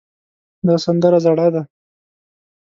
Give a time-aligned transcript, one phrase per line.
[0.67, 1.61] دا سندره زړه ده